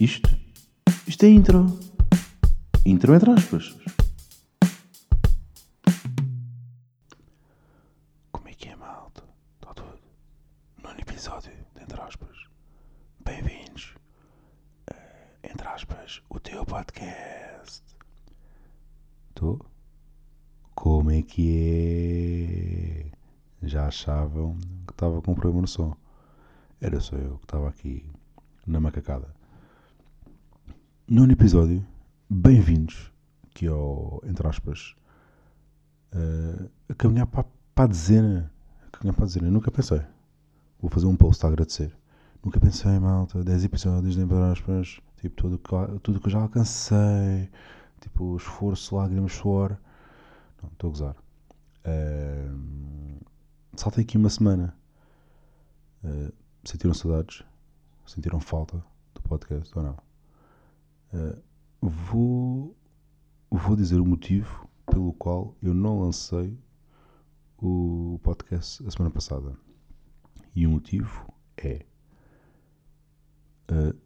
Isto? 0.00 0.30
Isto 1.06 1.24
é 1.26 1.28
intro. 1.28 1.66
Intro 2.86 3.14
entre 3.14 3.30
aspas. 3.32 3.76
Como 8.30 8.48
é 8.48 8.52
que 8.54 8.68
é, 8.68 8.76
malta? 8.76 9.24
Está 9.56 9.74
tudo? 9.74 9.98
Nono 10.82 11.00
episódio 11.00 11.50
de 11.74 11.82
Entre 11.82 12.00
aspas. 12.00 12.36
Bem-vindos. 13.24 13.94
a, 14.88 14.94
entre 15.42 15.66
aspas, 15.66 16.22
o 16.30 16.38
teu 16.38 16.64
podcast. 16.64 17.82
Estou? 19.30 19.66
Como 20.76 21.10
é 21.10 21.22
que 21.22 23.10
é? 23.62 23.66
Já 23.66 23.88
achavam 23.88 24.56
que 24.86 24.92
estava 24.92 25.20
com 25.20 25.34
problema 25.34 25.62
no 25.62 25.66
som. 25.66 25.96
Era 26.80 27.00
só 27.00 27.16
eu 27.16 27.38
que 27.38 27.44
estava 27.46 27.68
aqui 27.68 28.08
na 28.64 28.78
macacada. 28.78 29.37
Nono 31.10 31.32
episódio, 31.32 31.82
bem-vindos 32.28 33.10
aqui 33.46 33.66
ao, 33.66 34.20
entre 34.26 34.46
aspas, 34.46 34.94
uh, 36.12 36.68
a 36.86 36.94
caminhar 36.94 37.26
para, 37.26 37.46
para 37.74 37.84
a 37.84 37.86
dezena. 37.86 38.52
A 38.86 38.90
caminhar 38.90 39.14
para 39.14 39.24
a 39.24 39.26
dezena. 39.26 39.48
Eu 39.48 39.52
nunca 39.52 39.70
pensei. 39.70 40.02
Vou 40.78 40.90
fazer 40.90 41.06
um 41.06 41.16
post 41.16 41.46
a 41.46 41.48
agradecer. 41.48 41.96
Nunca 42.44 42.60
pensei, 42.60 42.98
malta, 42.98 43.42
10 43.42 43.64
episódios, 43.64 44.18
entre 44.18 44.36
aspas, 44.36 45.00
tipo, 45.18 45.34
tudo 45.34 45.58
que, 45.58 45.98
tudo 46.00 46.20
que 46.20 46.26
eu 46.26 46.30
já 46.30 46.40
alcancei, 46.42 47.50
tipo, 48.02 48.36
esforço, 48.36 48.94
lágrimas, 48.94 49.32
suor. 49.32 49.78
Não, 50.62 50.68
estou 50.70 50.88
a 50.88 50.90
gozar. 50.90 51.16
Uh, 51.86 53.24
saltei 53.76 54.04
aqui 54.04 54.18
uma 54.18 54.28
semana. 54.28 54.76
Uh, 56.04 56.30
sentiram 56.62 56.92
saudades? 56.92 57.42
Sentiram 58.06 58.40
falta 58.40 58.84
do 59.14 59.22
podcast 59.22 59.72
ou 59.74 59.82
não? 59.82 60.07
Uh, 61.12 61.40
vou, 61.80 62.76
vou 63.50 63.76
dizer 63.76 64.00
o 64.00 64.04
motivo 64.04 64.68
pelo 64.86 65.12
qual 65.14 65.54
eu 65.62 65.74
não 65.74 66.00
lancei 66.00 66.58
o 67.58 68.20
podcast 68.22 68.86
a 68.86 68.90
semana 68.90 69.10
passada. 69.10 69.56
E 70.54 70.66
o 70.66 70.70
motivo 70.70 71.32
é. 71.56 71.84
Uh, 73.70 73.96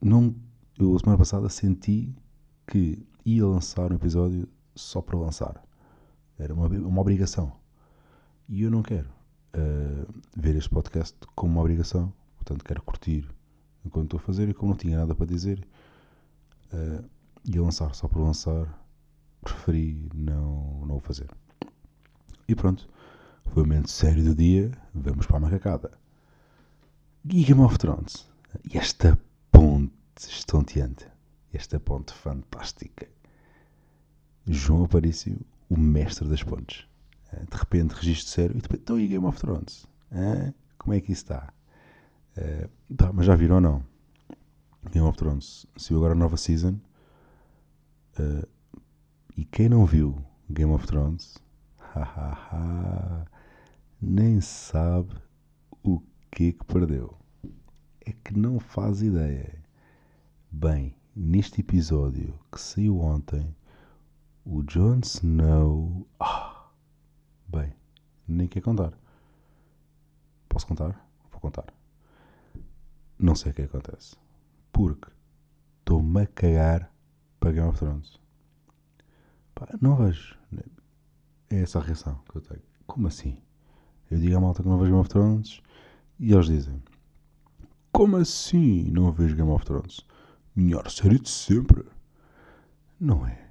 não, 0.00 0.34
eu 0.78 0.94
a 0.94 0.98
semana 0.98 1.18
passada 1.18 1.48
senti 1.48 2.14
que 2.66 3.06
ia 3.24 3.46
lançar 3.46 3.92
um 3.92 3.96
episódio 3.96 4.48
só 4.74 5.00
para 5.00 5.18
lançar. 5.18 5.62
Era 6.38 6.52
uma, 6.52 6.66
uma 6.66 7.00
obrigação. 7.00 7.52
E 8.48 8.62
eu 8.62 8.70
não 8.70 8.82
quero 8.82 9.08
uh, 9.08 10.22
ver 10.36 10.56
este 10.56 10.68
podcast 10.68 11.16
como 11.34 11.52
uma 11.52 11.60
obrigação. 11.60 12.12
Portanto, 12.36 12.64
quero 12.64 12.82
curtir 12.82 13.26
enquanto 13.84 14.04
estou 14.06 14.18
a 14.18 14.22
fazer 14.22 14.48
e 14.48 14.54
como 14.54 14.72
não 14.72 14.78
tinha 14.78 14.98
nada 14.98 15.14
para 15.14 15.26
dizer 15.26 15.66
uh, 16.72 17.04
ia 17.44 17.62
lançar 17.62 17.94
só 17.94 18.08
para 18.08 18.20
lançar, 18.20 18.66
preferi 19.42 20.08
não, 20.14 20.86
não 20.86 20.96
o 20.96 21.00
fazer. 21.00 21.30
E 22.48 22.54
pronto, 22.54 22.88
foi 23.46 23.62
o 23.62 23.66
momento 23.66 23.90
sério 23.90 24.24
do 24.24 24.34
dia, 24.34 24.70
vamos 24.94 25.26
para 25.26 25.36
a 25.36 25.40
macacada. 25.40 25.90
Game 27.24 27.60
of 27.60 27.78
Thrones. 27.78 28.28
E 28.70 28.78
esta 28.78 29.18
ponte 29.50 29.92
estonteante, 30.18 31.06
esta 31.52 31.78
ponte 31.80 32.12
fantástica. 32.12 33.08
João 34.46 34.84
Aparício, 34.84 35.38
o 35.68 35.78
mestre 35.78 36.28
das 36.28 36.42
pontes. 36.42 36.86
Eh, 37.32 37.44
de 37.50 37.56
repente, 37.56 37.92
registro 37.92 38.28
sério, 38.28 38.56
e 38.56 38.60
depois, 38.60 38.80
então 38.80 39.00
e 39.00 39.08
Game 39.08 39.24
of 39.24 39.38
Thrones? 39.38 39.86
Como 40.78 40.94
é 40.94 41.00
que 41.00 41.12
isso 41.12 41.22
está? 41.22 41.52
Uh, 42.36 42.68
tá, 42.96 43.12
mas 43.12 43.26
já 43.26 43.34
viram 43.34 43.56
ou 43.56 43.60
não? 43.60 43.84
Game 44.90 45.06
of 45.06 45.16
Thrones 45.16 45.66
saiu 45.76 45.98
agora 45.98 46.12
a 46.12 46.16
nova 46.16 46.36
season. 46.36 46.78
Uh, 48.18 48.46
e 49.36 49.44
quem 49.44 49.68
não 49.68 49.84
viu 49.84 50.16
Game 50.48 50.72
of 50.72 50.86
Thrones, 50.86 51.38
nem 54.00 54.40
sabe 54.40 55.14
o 55.82 56.00
que 56.30 56.48
é 56.48 56.52
que 56.52 56.64
perdeu. 56.64 57.16
É 58.04 58.12
que 58.12 58.36
não 58.36 58.60
faz 58.60 59.02
ideia. 59.02 59.62
Bem, 60.50 60.94
neste 61.16 61.60
episódio 61.60 62.38
que 62.52 62.60
saiu 62.60 63.00
ontem, 63.00 63.54
o 64.44 64.62
Jon 64.62 65.00
Snow. 65.02 66.06
Ah, 66.20 66.68
bem, 67.48 67.72
nem 68.28 68.46
quer 68.46 68.60
contar. 68.60 68.92
Posso 70.48 70.66
contar? 70.66 71.04
Vou 71.30 71.40
contar. 71.40 71.66
Não 73.24 73.34
sei 73.34 73.52
o 73.52 73.54
que 73.54 73.62
acontece. 73.62 74.16
Porque 74.70 75.08
estou-me 75.78 76.20
a 76.20 76.26
cagar 76.26 76.92
para 77.40 77.52
Game 77.52 77.66
of 77.66 77.78
Thrones. 77.78 78.20
Pá, 79.54 79.66
não 79.80 79.96
vejo. 79.96 80.36
É 81.48 81.62
essa 81.62 81.78
a 81.78 81.82
reação 81.82 82.20
que 82.30 82.36
eu 82.36 82.42
tenho. 82.42 82.60
Como 82.86 83.06
assim? 83.06 83.38
Eu 84.10 84.18
digo 84.18 84.36
à 84.36 84.40
malta 84.42 84.62
que 84.62 84.68
não 84.68 84.76
vejo 84.76 84.90
Game 84.90 85.00
of 85.00 85.08
Thrones 85.08 85.62
e 86.20 86.34
eles 86.34 86.48
dizem: 86.48 86.82
Como 87.92 88.18
assim 88.18 88.90
não 88.90 89.10
vejo 89.10 89.34
Game 89.34 89.50
of 89.50 89.64
Thrones? 89.64 90.02
Melhor 90.54 90.90
série 90.90 91.18
de 91.18 91.30
sempre. 91.30 91.82
Não 93.00 93.26
é. 93.26 93.48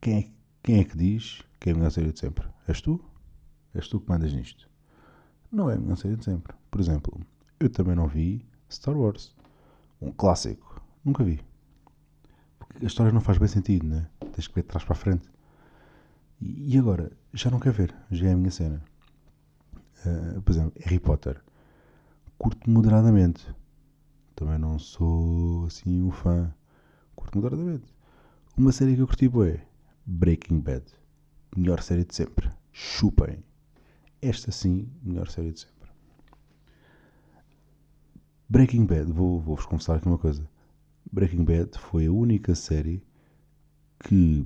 Quem 0.00 0.18
é, 0.18 0.30
quem 0.60 0.80
é 0.80 0.84
que 0.84 0.98
diz 0.98 1.40
que 1.60 1.70
é 1.70 1.72
a 1.72 1.76
melhor 1.76 1.92
série 1.92 2.12
de 2.12 2.18
sempre? 2.18 2.48
És 2.66 2.80
tu? 2.80 3.00
És 3.76 3.86
tu 3.86 4.00
que 4.00 4.10
mandas 4.10 4.32
nisto? 4.32 4.68
Não 5.52 5.70
é 5.70 5.74
a 5.74 5.78
melhor 5.78 5.98
série 5.98 6.16
de 6.16 6.24
sempre. 6.24 6.52
Por 6.68 6.80
exemplo, 6.80 7.20
eu 7.60 7.70
também 7.70 7.94
não 7.94 8.08
vi 8.08 8.44
Star 8.74 8.96
Wars. 8.96 9.34
Um 10.00 10.12
clássico. 10.12 10.82
Nunca 11.04 11.24
vi. 11.24 11.40
Porque 12.58 12.84
a 12.84 12.86
história 12.86 13.12
não 13.12 13.20
faz 13.20 13.38
bem 13.38 13.48
sentido, 13.48 13.86
né? 13.86 14.08
Tens 14.32 14.46
que 14.46 14.54
ver 14.54 14.62
de 14.62 14.68
trás 14.68 14.84
para 14.84 14.94
a 14.94 14.96
frente. 14.96 15.28
E 16.40 16.76
agora? 16.78 17.12
Já 17.32 17.50
não 17.50 17.60
quer 17.60 17.72
ver. 17.72 17.94
Já 18.10 18.28
é 18.28 18.32
a 18.32 18.36
minha 18.36 18.50
cena. 18.50 18.82
Uh, 20.04 20.42
por 20.42 20.52
exemplo, 20.52 20.72
Harry 20.84 20.98
Potter. 20.98 21.42
Curto 22.36 22.68
moderadamente. 22.68 23.46
Também 24.34 24.58
não 24.58 24.78
sou 24.78 25.66
assim 25.66 26.02
um 26.02 26.10
fã. 26.10 26.52
Curto 27.14 27.38
moderadamente. 27.38 27.94
Uma 28.56 28.72
série 28.72 28.94
que 28.94 29.02
eu 29.02 29.06
curti 29.06 29.26
é 29.26 29.66
Breaking 30.06 30.60
Bad. 30.60 30.84
Melhor 31.56 31.82
série 31.82 32.04
de 32.04 32.14
sempre. 32.14 32.50
Chupem. 32.72 33.44
Esta 34.20 34.50
sim, 34.50 34.88
melhor 35.02 35.28
série 35.28 35.52
de 35.52 35.60
sempre. 35.60 35.73
Breaking 38.46 38.84
Bad, 38.84 39.10
vou, 39.10 39.40
vou-vos 39.40 39.64
confessar 39.64 39.96
aqui 39.96 40.06
uma 40.06 40.18
coisa. 40.18 40.46
Breaking 41.10 41.44
Bad 41.44 41.78
foi 41.78 42.06
a 42.06 42.12
única 42.12 42.54
série 42.54 43.02
que, 44.00 44.44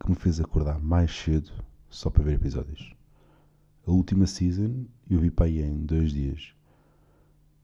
que 0.00 0.08
me 0.08 0.16
fez 0.16 0.40
acordar 0.40 0.80
mais 0.80 1.14
cedo 1.14 1.50
só 1.90 2.08
para 2.08 2.24
ver 2.24 2.36
episódios. 2.36 2.94
A 3.86 3.90
última 3.90 4.26
season 4.26 4.86
eu 5.10 5.20
vi 5.20 5.30
para 5.30 5.44
aí 5.44 5.60
em 5.60 5.84
dois 5.84 6.10
dias. 6.10 6.54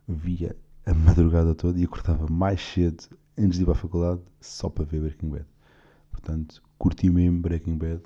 Via 0.07 0.55
a 0.85 0.93
madrugada 0.93 1.55
toda 1.55 1.81
e 1.81 1.85
acordava 1.85 2.27
mais 2.31 2.61
cedo 2.61 3.05
antes 3.37 3.57
de 3.57 3.63
ir 3.63 3.65
para 3.65 3.75
a 3.75 3.79
faculdade 3.79 4.21
só 4.43 4.69
para 4.69 4.85
ver 4.85 5.01
Breaking 5.01 5.31
Bad. 5.31 5.47
Portanto, 6.13 6.63
curti 6.77 7.09
mesmo 7.09 7.41
Breaking 7.41 7.79
Bad. 7.79 8.03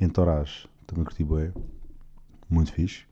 Entourage, 0.00 0.66
também 0.86 1.04
curti 1.04 1.24
bem. 1.24 1.52
Muito 2.48 2.72
fixe. 2.72 3.04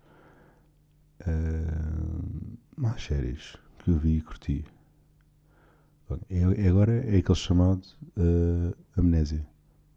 Uh, 1.21 2.59
mais 2.77 3.03
séries 3.03 3.63
que 3.85 3.91
eu 3.91 3.99
vi 3.99 4.17
e 4.17 4.23
curti. 4.23 4.65
É, 6.31 6.65
é, 6.65 6.69
agora 6.69 6.93
é 6.93 7.19
aquele 7.19 7.35
chamado 7.35 7.87
uh, 8.17 8.75
amnésia. 8.97 9.47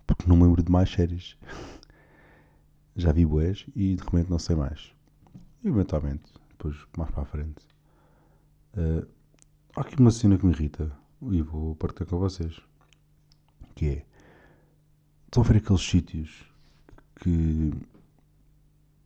Porque 0.05 0.27
não 0.27 0.35
me 0.35 0.43
lembro 0.43 0.61
de 0.61 0.71
mais 0.71 0.89
séries. 0.91 1.37
Já 2.95 3.11
vi 3.11 3.25
boés 3.25 3.65
e 3.75 3.95
de 3.95 4.03
repente 4.03 4.29
não 4.29 4.39
sei 4.39 4.55
mais. 4.55 4.93
E 5.63 5.69
eventualmente, 5.69 6.33
depois 6.49 6.75
mais 6.97 7.09
para 7.11 7.23
a 7.23 7.25
frente. 7.25 7.65
Uh, 8.75 9.07
há 9.75 9.81
aqui 9.81 9.97
uma 9.99 10.11
cena 10.11 10.37
que 10.37 10.45
me 10.45 10.51
irrita 10.51 10.91
e 11.31 11.41
vou 11.41 11.75
partilhar 11.75 12.09
com 12.09 12.19
vocês. 12.19 12.59
Que 13.73 13.89
é. 13.89 14.05
Estão 15.25 15.43
a 15.43 15.45
ver 15.45 15.57
aqueles 15.57 15.81
sítios 15.81 16.45
que. 17.15 17.71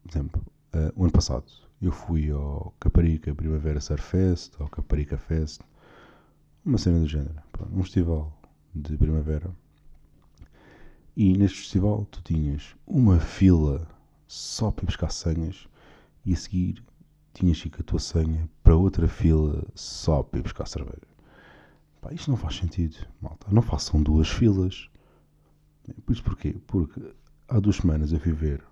Por 0.03 0.11
exemplo, 0.11 0.41
uh, 0.73 0.91
o 0.95 1.03
ano 1.03 1.11
passado 1.11 1.45
eu 1.81 1.91
fui 1.91 2.29
ao 2.29 2.73
Caparica 2.79 3.33
Primavera 3.33 3.81
Surf 3.81 4.03
Fest, 4.03 4.53
ao 4.59 4.67
Caparica 4.67 5.17
Fest, 5.17 5.61
uma 6.63 6.77
cena 6.77 6.99
do 6.99 7.07
género, 7.07 7.41
um 7.71 7.81
festival 7.81 8.31
de 8.73 8.95
primavera. 8.97 9.51
E 11.17 11.35
neste 11.35 11.57
festival 11.57 12.05
tu 12.05 12.21
tinhas 12.21 12.75
uma 12.85 13.19
fila 13.19 13.87
só 14.27 14.71
para 14.71 14.85
buscar 14.85 15.11
senhas 15.11 15.67
e 16.23 16.33
a 16.33 16.37
seguir 16.37 16.83
tinhas 17.33 17.59
que 17.59 17.67
ir 17.67 17.71
com 17.71 17.81
a 17.81 17.85
tua 17.85 17.99
senha 17.99 18.47
para 18.63 18.75
outra 18.75 19.07
fila 19.07 19.65
só 19.73 20.21
para 20.21 20.39
ir 20.39 20.43
buscar 20.43 20.67
cerveja. 20.67 21.07
Pá, 21.99 22.13
isto 22.13 22.29
não 22.29 22.37
faz 22.37 22.57
sentido, 22.57 22.95
malta. 23.19 23.47
Não 23.49 23.61
façam 23.61 24.01
duas 24.01 24.29
filas. 24.29 24.89
Por 26.05 26.13
isso 26.13 26.23
porquê? 26.23 26.55
Porque 26.67 27.01
há 27.47 27.59
duas 27.59 27.77
semanas 27.77 28.11
eu 28.11 28.19
fui 28.19 28.31
ver 28.31 28.63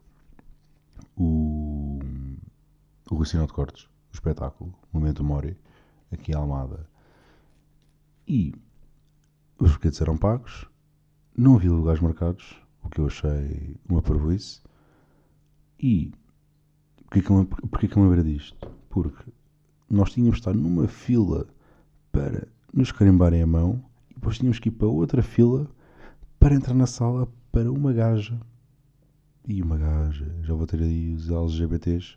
o 1.15 1.78
o 3.11 3.25
Sinal 3.25 3.47
de 3.47 3.53
Cortes, 3.53 3.85
o 3.85 4.13
espetáculo, 4.13 4.73
Momento 4.93 5.23
Mori, 5.23 5.57
aqui 6.11 6.31
em 6.31 6.35
Almada. 6.35 6.87
E 8.27 8.53
os 9.57 9.75
bilhetes 9.77 10.01
eram 10.01 10.17
pagos, 10.17 10.65
não 11.35 11.55
havia 11.55 11.71
lugares 11.71 12.01
marcados, 12.01 12.55
o 12.83 12.89
que 12.89 12.99
eu 12.99 13.07
achei 13.07 13.75
uma 13.87 14.01
parvoíce. 14.01 14.61
E 15.79 16.11
porquê 17.05 17.21
que, 17.21 17.29
eu, 17.31 17.45
porquê 17.45 17.87
que 17.87 17.97
eu 17.97 18.03
me 18.03 18.09
lembrei 18.09 18.33
disto? 18.35 18.69
Porque 18.89 19.31
nós 19.89 20.11
tínhamos 20.11 20.35
de 20.35 20.41
estar 20.41 20.53
numa 20.53 20.87
fila 20.87 21.47
para 22.11 22.47
nos 22.73 22.91
carimbarem 22.91 23.41
a 23.41 23.47
mão 23.47 23.83
e 24.09 24.13
depois 24.13 24.37
tínhamos 24.37 24.59
que 24.59 24.69
ir 24.69 24.73
para 24.73 24.87
outra 24.87 25.23
fila 25.23 25.67
para 26.39 26.55
entrar 26.55 26.73
na 26.73 26.85
sala 26.85 27.27
para 27.51 27.71
uma 27.71 27.91
gaja. 27.91 28.39
E 29.47 29.61
uma 29.63 29.77
gaja, 29.77 30.31
já 30.43 30.53
vou 30.53 30.67
ter 30.67 30.81
aí 30.81 31.13
os 31.13 31.29
LGBTs. 31.29 32.15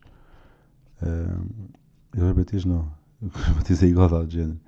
Uh, 1.02 1.69
LGBTs 2.16 2.66
não. 2.66 2.93
LGBTs 3.20 3.84
é 3.84 3.88
igualdade 3.88 4.28
de 4.28 4.37
género. 4.38 4.60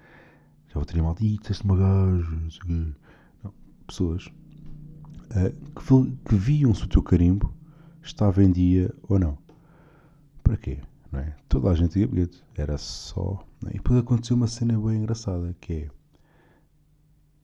Já 0.68 0.74
vou 0.74 0.84
ter 0.84 1.00
mal. 1.00 1.16
Ih, 1.20 1.38
teste 1.38 1.64
uma 1.64 1.76
gaja. 1.76 2.94
Não, 3.42 3.54
pessoas 3.86 4.26
uh, 4.26 5.50
que, 5.80 6.16
que 6.28 6.34
viam 6.34 6.74
se 6.74 6.84
o 6.84 6.88
teu 6.88 7.02
carimbo 7.02 7.54
estava 8.02 8.42
em 8.42 8.50
dia 8.50 8.92
ou 9.08 9.18
não. 9.18 9.38
Para 10.42 10.56
quê? 10.56 10.78
Não 11.10 11.20
é? 11.20 11.36
Toda 11.48 11.70
a 11.70 11.74
gente 11.74 11.98
ia 11.98 12.08
bilhete. 12.08 12.42
Era 12.56 12.76
só. 12.76 13.46
É? 13.66 13.70
E 13.70 13.72
depois 13.74 14.00
aconteceu 14.00 14.36
uma 14.36 14.46
cena 14.46 14.78
bem 14.78 14.98
engraçada 14.98 15.54
que 15.60 15.72
é. 15.72 15.88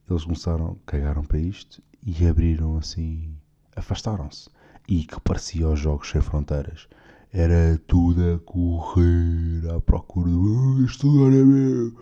Eles 0.09 0.25
começaram, 0.25 0.77
cagaram 0.85 1.23
para 1.23 1.39
isto 1.39 1.81
e 2.03 2.27
abriram 2.27 2.77
assim. 2.77 3.37
Afastaram-se. 3.77 4.51
E 4.89 5.05
que 5.05 5.21
parecia 5.21 5.67
aos 5.67 5.79
Jogos 5.79 6.11
Sem 6.11 6.21
Fronteiras. 6.21 6.89
Era 7.33 7.79
tudo 7.87 8.35
a 8.35 8.39
correr 8.41 9.71
à 9.71 9.81
procura 9.81 10.29
do. 10.29 10.85
Este 10.85 11.07
lugar 11.07 11.33
é 11.33 11.45
meu! 11.45 11.95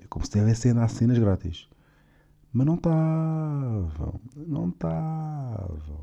É 0.00 0.06
como 0.08 0.24
se 0.24 0.30
tivessem 0.30 0.72
a 0.78 0.88
cenas 0.88 1.18
grátis. 1.18 1.68
Mas 2.50 2.66
não 2.66 2.76
estavam. 2.76 4.20
Não 4.34 4.70
estavam. 4.70 6.00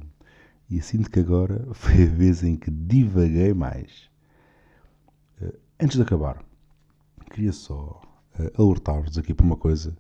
E 0.70 0.80
sinto 0.80 1.10
que 1.10 1.22
agora 1.22 1.68
foi 1.74 2.04
a 2.04 2.08
vez 2.08 2.44
em 2.44 2.56
que 2.56 2.70
divaguei 2.70 3.56
mais. 3.56 4.08
Uh, 5.42 5.58
antes 5.80 5.96
de 5.96 6.04
acabar, 6.04 6.44
queria 7.32 7.52
só 7.52 8.00
uh, 8.40 8.62
alertar-vos 8.62 9.18
aqui 9.18 9.34
para 9.34 9.46
uma 9.46 9.58
coisa 9.58 9.98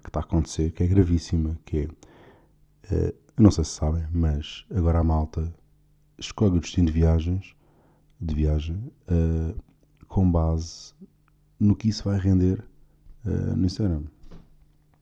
que 0.00 0.08
está 0.08 0.20
a 0.20 0.22
acontecer, 0.22 0.70
que 0.70 0.84
é 0.84 0.86
gravíssima, 0.86 1.58
que 1.64 1.78
é, 1.78 2.94
uh, 2.94 3.21
eu 3.36 3.42
não 3.42 3.50
sei 3.50 3.64
se 3.64 3.70
sabem, 3.72 4.06
mas 4.12 4.64
agora 4.74 4.98
a 4.98 5.04
malta 5.04 5.52
escolhe 6.18 6.58
o 6.58 6.60
destino 6.60 6.86
de 6.86 6.92
viagens, 6.92 7.54
de 8.20 8.34
viagem, 8.34 8.92
com 10.06 10.30
base 10.30 10.94
no 11.58 11.74
que 11.74 11.88
isso 11.88 12.04
vai 12.04 12.18
render 12.18 12.62
no 13.24 13.64
Instagram. 13.64 14.02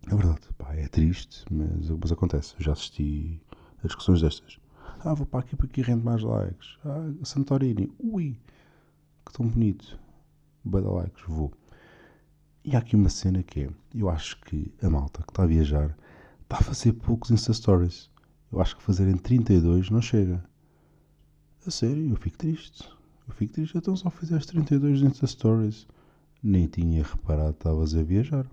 É 0.07 0.15
verdade, 0.15 0.49
pá, 0.57 0.75
é 0.75 0.89
triste, 0.89 1.45
mas, 1.51 1.91
mas 1.91 2.13
acontece. 2.13 2.55
Eu 2.59 2.65
já 2.65 2.73
assisti 2.73 3.41
a 3.83 3.87
discussões 3.87 4.21
destas. 4.23 4.59
Ah, 5.05 5.15
vou 5.15 5.27
para 5.27 5.41
aqui 5.41 5.57
porque 5.57 5.83
rende 5.83 6.05
mais 6.05 6.23
likes. 6.23 6.79
Ah, 6.85 7.11
Santorini. 7.23 7.93
Ui, 7.99 8.39
que 9.25 9.33
tão 9.33 9.47
bonito. 9.47 9.99
Bada 10.65 10.91
likes, 10.91 11.23
vou. 11.27 11.53
E 12.65 12.77
há 12.77 12.79
aqui 12.79 12.97
uma 12.97 13.09
cena 13.09 13.43
que 13.43 13.65
é, 13.65 13.71
eu 13.95 14.09
acho 14.11 14.39
que 14.43 14.73
a 14.83 14.91
malta 14.91 15.23
que 15.23 15.31
está 15.31 15.45
a 15.45 15.47
viajar 15.47 15.97
está 16.43 16.59
a 16.59 16.63
fazer 16.63 16.93
poucos 16.93 17.31
Insta 17.31 17.53
Stories. 17.53 18.11
Eu 18.53 18.61
acho 18.61 18.77
que 18.77 18.83
fazerem 18.83 19.17
32 19.17 19.91
não 19.91 20.03
chega. 20.03 20.43
A 21.67 21.71
sério, 21.71 22.11
eu 22.11 22.17
fico 22.17 22.37
triste. 22.39 22.89
Eu 23.29 23.35
fico 23.35 23.53
triste. 23.53 23.77
Então 23.77 23.95
só 23.95 24.11
fizeste 24.11 24.49
32 24.53 25.03
Insta 25.03 25.27
Stories. 25.27 25.87
Nem 26.43 26.67
tinha 26.67 27.03
reparado 27.03 27.53
que 27.53 27.61
estavas 27.61 27.95
a 27.95 28.03
viajar. 28.03 28.47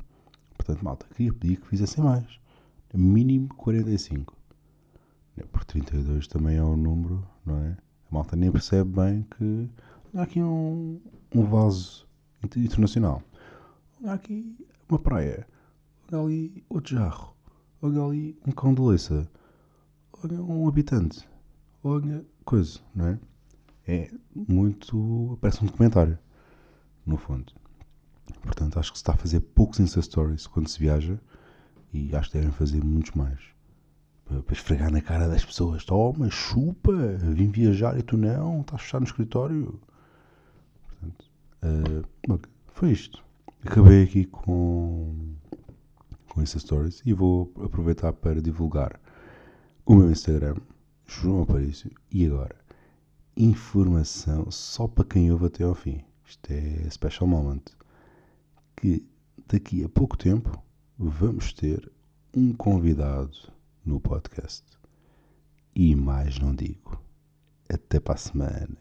Portanto, 0.55 0.83
malta, 0.83 1.05
queria 1.15 1.33
pedir 1.33 1.57
que 1.57 1.67
fizessem 1.67 2.03
mais. 2.03 2.25
Mínimo 2.93 3.47
45. 3.55 4.35
É, 5.37 5.43
por 5.43 5.63
32 5.63 6.27
também 6.27 6.57
é 6.57 6.63
um 6.63 6.75
número, 6.75 7.25
não 7.45 7.57
é? 7.59 7.77
A 8.09 8.13
malta 8.13 8.35
nem 8.35 8.51
percebe 8.51 8.89
bem 8.89 9.25
que 9.37 9.69
há 10.15 10.23
aqui 10.23 10.41
um, 10.41 10.99
um 11.33 11.43
vaso 11.43 12.07
internacional. 12.43 13.21
Há 14.03 14.13
aqui 14.13 14.55
uma 14.89 14.99
praia. 14.99 15.47
Olha 16.11 16.21
ali 16.21 16.63
outro 16.69 16.95
jarro. 16.95 17.35
Olha 17.81 18.01
ali 18.03 18.37
um 18.45 18.51
cão 18.51 18.73
de 18.73 18.81
leiça. 18.81 19.29
Olha 20.23 20.41
um 20.41 20.67
habitante. 20.67 21.27
Olha 21.83 22.25
coisa, 22.43 22.79
não 22.95 23.07
é? 23.07 23.19
É 23.87 24.11
muito. 24.35 25.37
parece 25.39 25.63
um 25.63 25.67
documentário, 25.67 26.17
no 27.05 27.17
fundo. 27.17 27.53
Portanto, 28.41 28.79
acho 28.79 28.91
que 28.91 28.97
se 28.97 29.03
está 29.03 29.13
a 29.13 29.17
fazer 29.17 29.39
poucos 29.39 29.79
Insta 29.79 30.01
Stories 30.01 30.47
quando 30.47 30.67
se 30.67 30.79
viaja 30.79 31.19
e 31.93 32.15
acho 32.15 32.29
que 32.29 32.37
devem 32.37 32.51
fazer 32.51 32.83
muitos 32.83 33.11
mais 33.11 33.39
para 34.45 34.53
esfregar 34.53 34.91
na 34.91 35.01
cara 35.01 35.27
das 35.27 35.45
pessoas. 35.45 35.85
Toma, 35.85 36.29
chupa, 36.29 36.91
vim 37.17 37.49
viajar 37.49 37.97
e 37.97 38.01
tu 38.01 38.17
não, 38.17 38.61
estás 38.61 38.81
fechado 38.81 39.01
no 39.01 39.07
escritório. 39.07 39.79
Portanto, 40.89 41.25
uh, 41.63 42.39
foi 42.73 42.91
isto. 42.91 43.23
Acabei 43.65 44.03
aqui 44.03 44.25
com, 44.25 45.35
com 46.29 46.41
Insta 46.41 46.59
Stories 46.59 47.01
e 47.05 47.13
vou 47.13 47.51
aproveitar 47.63 48.13
para 48.13 48.41
divulgar 48.41 48.99
o 49.87 49.95
meu 49.95 50.11
Instagram, 50.11 50.57
João 51.05 51.43
Aparício, 51.43 51.89
e 52.11 52.25
agora, 52.25 52.57
informação 53.37 54.51
só 54.51 54.85
para 54.85 55.05
quem 55.05 55.31
ouve 55.31 55.45
até 55.45 55.63
ao 55.63 55.73
fim. 55.73 56.03
Isto 56.27 56.51
é 56.51 56.89
special 56.89 57.25
moment. 57.25 57.63
Que 58.75 59.01
daqui 59.47 59.85
a 59.85 59.87
pouco 59.87 60.17
tempo 60.17 60.61
vamos 60.99 61.53
ter 61.53 61.89
um 62.35 62.51
convidado 62.51 63.31
no 63.85 64.01
podcast. 64.01 64.65
E 65.73 65.95
mais 65.95 66.37
não 66.37 66.53
digo. 66.53 67.01
Até 67.69 67.97
para 67.97 68.15
a 68.15 68.17
semana. 68.17 68.77